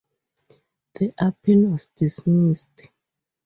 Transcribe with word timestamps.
The 0.95 1.13
appeal 1.19 1.67
was 1.69 1.85
dismissed. 1.95 2.89